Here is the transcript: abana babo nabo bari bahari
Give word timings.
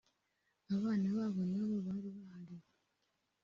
abana 0.75 1.07
babo 1.17 1.41
nabo 1.53 1.77
bari 1.87 2.09
bahari 2.15 2.57